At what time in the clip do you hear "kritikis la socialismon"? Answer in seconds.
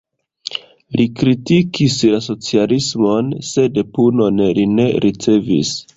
1.19-3.31